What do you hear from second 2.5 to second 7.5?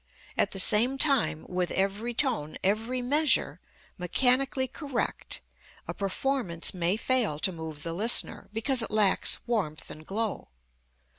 every measure, mechanically correct, a performance may fail